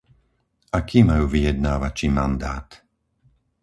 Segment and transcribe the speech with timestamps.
[0.79, 2.67] Aký majú vyjednávači mandát?